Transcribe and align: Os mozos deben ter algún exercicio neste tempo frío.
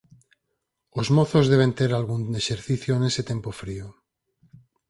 Os 0.99 1.07
mozos 1.15 1.45
deben 1.53 1.71
ter 1.79 1.91
algún 1.93 2.21
exercicio 2.41 2.91
neste 2.95 3.23
tempo 3.31 3.49
frío. 3.61 3.87